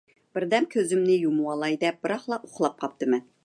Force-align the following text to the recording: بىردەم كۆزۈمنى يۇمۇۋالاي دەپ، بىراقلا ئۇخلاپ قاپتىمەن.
بىردەم 0.37 0.65
كۆزۈمنى 0.75 1.19
يۇمۇۋالاي 1.27 1.79
دەپ، 1.85 2.03
بىراقلا 2.07 2.41
ئۇخلاپ 2.49 2.83
قاپتىمەن. 2.85 3.27